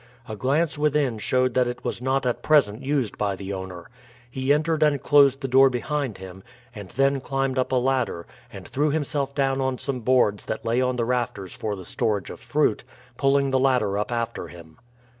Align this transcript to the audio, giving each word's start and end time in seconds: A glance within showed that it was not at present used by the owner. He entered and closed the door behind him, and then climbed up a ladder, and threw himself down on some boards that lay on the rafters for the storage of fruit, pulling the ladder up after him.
A 0.27 0.35
glance 0.35 0.79
within 0.79 1.19
showed 1.19 1.53
that 1.53 1.67
it 1.67 1.83
was 1.83 2.01
not 2.01 2.25
at 2.25 2.41
present 2.41 2.81
used 2.81 3.19
by 3.19 3.35
the 3.35 3.53
owner. 3.53 3.87
He 4.31 4.51
entered 4.51 4.81
and 4.81 4.99
closed 4.99 5.41
the 5.41 5.47
door 5.47 5.69
behind 5.69 6.17
him, 6.17 6.41
and 6.73 6.89
then 6.89 7.21
climbed 7.21 7.59
up 7.59 7.71
a 7.71 7.75
ladder, 7.75 8.25
and 8.51 8.67
threw 8.67 8.89
himself 8.89 9.35
down 9.35 9.61
on 9.61 9.77
some 9.77 9.99
boards 9.99 10.45
that 10.45 10.65
lay 10.65 10.81
on 10.81 10.95
the 10.95 11.05
rafters 11.05 11.55
for 11.55 11.75
the 11.75 11.85
storage 11.85 12.31
of 12.31 12.39
fruit, 12.39 12.83
pulling 13.17 13.51
the 13.51 13.59
ladder 13.59 13.95
up 13.95 14.11
after 14.11 14.47
him. 14.47 14.79